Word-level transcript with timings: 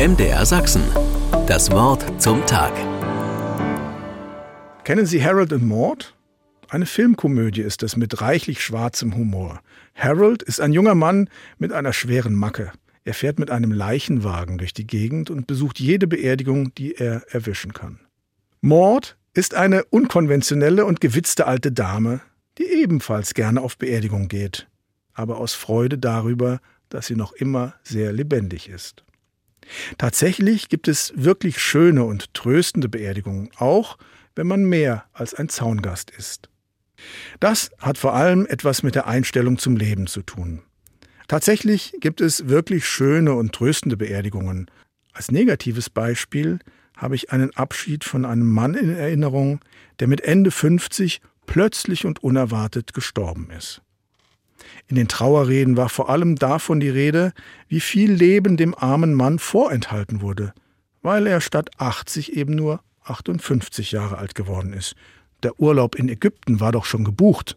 MDR 0.00 0.46
Sachsen. 0.46 0.82
Das 1.46 1.70
Wort 1.72 2.22
zum 2.22 2.46
Tag. 2.46 2.72
Kennen 4.82 5.04
Sie 5.04 5.22
Harold 5.22 5.52
und 5.52 5.68
Maud? 5.68 6.14
Eine 6.70 6.86
Filmkomödie 6.86 7.60
ist 7.60 7.82
es 7.82 7.98
mit 7.98 8.22
reichlich 8.22 8.62
schwarzem 8.62 9.14
Humor. 9.14 9.60
Harold 9.94 10.42
ist 10.42 10.58
ein 10.58 10.72
junger 10.72 10.94
Mann 10.94 11.28
mit 11.58 11.74
einer 11.74 11.92
schweren 11.92 12.34
Macke. 12.34 12.72
Er 13.04 13.12
fährt 13.12 13.38
mit 13.38 13.50
einem 13.50 13.72
Leichenwagen 13.72 14.56
durch 14.56 14.72
die 14.72 14.86
Gegend 14.86 15.28
und 15.28 15.46
besucht 15.46 15.78
jede 15.78 16.06
Beerdigung, 16.06 16.74
die 16.76 16.94
er 16.94 17.22
erwischen 17.28 17.74
kann. 17.74 18.00
Maud 18.62 19.18
ist 19.34 19.54
eine 19.54 19.84
unkonventionelle 19.84 20.86
und 20.86 21.02
gewitzte 21.02 21.46
alte 21.46 21.72
Dame, 21.72 22.22
die 22.56 22.64
ebenfalls 22.64 23.34
gerne 23.34 23.60
auf 23.60 23.76
Beerdigung 23.76 24.28
geht, 24.28 24.66
aber 25.12 25.36
aus 25.36 25.52
Freude 25.52 25.98
darüber, 25.98 26.60
dass 26.88 27.06
sie 27.06 27.16
noch 27.16 27.34
immer 27.34 27.74
sehr 27.82 28.14
lebendig 28.14 28.70
ist. 28.70 29.04
Tatsächlich 29.98 30.68
gibt 30.68 30.88
es 30.88 31.12
wirklich 31.16 31.58
schöne 31.58 32.04
und 32.04 32.34
tröstende 32.34 32.88
Beerdigungen, 32.88 33.50
auch 33.56 33.98
wenn 34.34 34.46
man 34.46 34.64
mehr 34.64 35.04
als 35.12 35.34
ein 35.34 35.48
Zaungast 35.48 36.10
ist. 36.10 36.48
Das 37.38 37.70
hat 37.78 37.98
vor 37.98 38.14
allem 38.14 38.46
etwas 38.46 38.82
mit 38.82 38.94
der 38.94 39.06
Einstellung 39.06 39.58
zum 39.58 39.76
Leben 39.76 40.06
zu 40.06 40.22
tun. 40.22 40.62
Tatsächlich 41.28 41.94
gibt 42.00 42.20
es 42.20 42.48
wirklich 42.48 42.86
schöne 42.86 43.34
und 43.34 43.52
tröstende 43.52 43.96
Beerdigungen. 43.96 44.70
Als 45.12 45.30
negatives 45.30 45.88
Beispiel 45.88 46.58
habe 46.96 47.14
ich 47.14 47.32
einen 47.32 47.54
Abschied 47.54 48.04
von 48.04 48.24
einem 48.24 48.50
Mann 48.50 48.74
in 48.74 48.94
Erinnerung, 48.94 49.60
der 50.00 50.08
mit 50.08 50.20
Ende 50.20 50.50
50 50.50 51.20
plötzlich 51.46 52.04
und 52.04 52.22
unerwartet 52.22 52.92
gestorben 52.94 53.50
ist. 53.56 53.80
In 54.90 54.96
den 54.96 55.06
Trauerreden 55.06 55.76
war 55.76 55.88
vor 55.88 56.10
allem 56.10 56.34
davon 56.34 56.80
die 56.80 56.88
Rede, 56.88 57.32
wie 57.68 57.78
viel 57.78 58.10
Leben 58.10 58.56
dem 58.56 58.74
armen 58.74 59.14
Mann 59.14 59.38
vorenthalten 59.38 60.20
wurde, 60.20 60.52
weil 61.00 61.28
er 61.28 61.40
statt 61.40 61.70
80 61.78 62.32
eben 62.32 62.56
nur 62.56 62.80
58 63.04 63.92
Jahre 63.92 64.18
alt 64.18 64.34
geworden 64.34 64.72
ist. 64.72 64.96
Der 65.44 65.60
Urlaub 65.60 65.94
in 65.94 66.08
Ägypten 66.08 66.58
war 66.58 66.72
doch 66.72 66.84
schon 66.86 67.04
gebucht. 67.04 67.56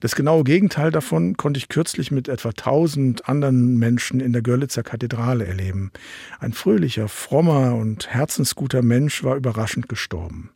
Das 0.00 0.16
genaue 0.16 0.44
Gegenteil 0.44 0.90
davon 0.90 1.36
konnte 1.36 1.58
ich 1.58 1.68
kürzlich 1.68 2.10
mit 2.10 2.28
etwa 2.28 2.52
tausend 2.52 3.28
anderen 3.28 3.76
Menschen 3.76 4.20
in 4.20 4.32
der 4.32 4.40
Görlitzer 4.40 4.82
Kathedrale 4.82 5.44
erleben. 5.44 5.92
Ein 6.40 6.54
fröhlicher, 6.54 7.08
frommer 7.08 7.74
und 7.74 8.08
herzensguter 8.08 8.80
Mensch 8.80 9.22
war 9.22 9.36
überraschend 9.36 9.86
gestorben. 9.90 10.48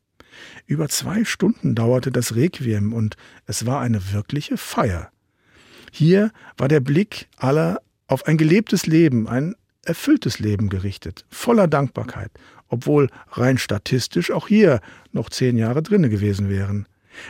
Über 0.64 0.89
zwei 0.89 1.24
Stunden 1.24 1.74
dauerte 1.74 2.11
das 2.11 2.34
Requiem 2.34 2.95
und 2.95 3.19
es 3.45 3.67
war 3.67 3.83
eine 3.83 4.11
wirkliche 4.14 4.56
Feier. 4.56 5.11
Hier 5.91 6.30
war 6.56 6.69
der 6.69 6.80
Blick 6.80 7.28
aller 7.36 7.80
auf 8.06 8.27
ein 8.27 8.36
gelebtes 8.36 8.86
Leben, 8.86 9.28
ein 9.28 9.55
erfülltes 9.84 10.38
Leben 10.38 10.69
gerichtet, 10.69 11.24
voller 11.30 11.69
Dankbarkeit, 11.69 12.30
obwohl 12.69 13.08
rein 13.30 13.58
statistisch 13.58 14.30
auch 14.30 14.48
hier 14.48 14.80
noch 15.12 15.30
zehn 15.30 15.56
Jahre 15.56 15.83
drinne 15.83 16.08
gewesen 16.08 16.48
wären. 16.48 16.86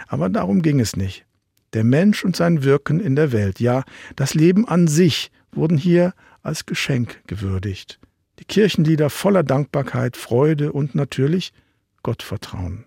Aber 0.09 0.29
darum 0.29 0.63
ging 0.63 0.81
es 0.81 0.97
nicht. 0.97 1.25
Der 1.73 1.85
Mensch 1.85 2.25
und 2.25 2.35
sein 2.35 2.65
Wirken 2.65 3.01
in 3.01 3.15
der 3.15 3.33
Welt, 3.33 3.61
ja, 3.61 3.85
das 4.17 4.35
Leben 4.35 4.67
an 4.67 4.89
sich 4.89 5.31
wurden 5.53 5.79
hier 5.79 6.15
als 6.43 6.67
Geschenk 6.67 7.23
gewürdigt. 7.27 8.01
Die 8.39 8.45
Kirchenlieder 8.45 9.11
voller 9.11 9.43
Dankbarkeit, 9.43 10.17
Freude 10.17 10.73
und 10.73 10.95
natürlich 10.95 11.53
Gottvertrauen. 12.03 12.87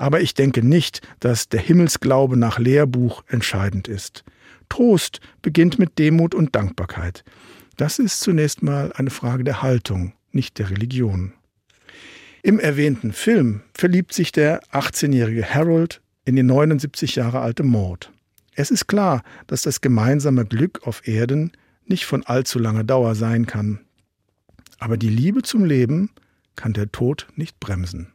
Aber 0.00 0.22
ich 0.22 0.32
denke 0.32 0.62
nicht, 0.62 1.02
dass 1.20 1.50
der 1.50 1.60
Himmelsglaube 1.60 2.34
nach 2.34 2.58
Lehrbuch 2.58 3.22
entscheidend 3.28 3.86
ist. 3.86 4.24
Trost 4.70 5.20
beginnt 5.42 5.78
mit 5.78 5.98
Demut 5.98 6.34
und 6.34 6.56
Dankbarkeit. 6.56 7.22
Das 7.76 7.98
ist 7.98 8.20
zunächst 8.20 8.62
mal 8.62 8.94
eine 8.94 9.10
Frage 9.10 9.44
der 9.44 9.60
Haltung, 9.60 10.14
nicht 10.32 10.58
der 10.58 10.70
Religion. 10.70 11.34
Im 12.42 12.58
erwähnten 12.58 13.12
Film 13.12 13.60
verliebt 13.74 14.14
sich 14.14 14.32
der 14.32 14.62
18-jährige 14.72 15.44
Harold 15.44 16.00
in 16.24 16.34
die 16.34 16.44
79 16.44 17.16
Jahre 17.16 17.40
alte 17.40 17.62
Maud. 17.62 18.10
Es 18.54 18.70
ist 18.70 18.86
klar, 18.86 19.22
dass 19.48 19.60
das 19.60 19.82
gemeinsame 19.82 20.46
Glück 20.46 20.80
auf 20.86 21.06
Erden 21.06 21.52
nicht 21.84 22.06
von 22.06 22.24
allzu 22.24 22.58
langer 22.58 22.84
Dauer 22.84 23.14
sein 23.14 23.44
kann. 23.44 23.80
Aber 24.78 24.96
die 24.96 25.10
Liebe 25.10 25.42
zum 25.42 25.66
Leben 25.66 26.08
kann 26.56 26.72
der 26.72 26.90
Tod 26.90 27.26
nicht 27.36 27.60
bremsen. 27.60 28.14